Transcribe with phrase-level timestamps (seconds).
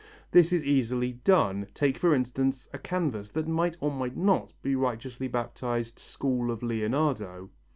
[0.31, 4.75] This is easily done; take for instance a canvas that might or might not be
[4.75, 7.51] righteously baptized "School of Leonardo."